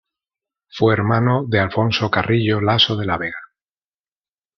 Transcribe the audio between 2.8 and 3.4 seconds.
de la Vega.